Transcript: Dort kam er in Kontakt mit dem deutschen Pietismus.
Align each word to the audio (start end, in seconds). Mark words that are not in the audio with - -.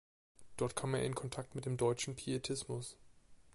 Dort 0.57 0.75
kam 0.75 0.95
er 0.95 1.03
in 1.03 1.13
Kontakt 1.13 1.53
mit 1.53 1.67
dem 1.67 1.77
deutschen 1.77 2.15
Pietismus. 2.15 2.97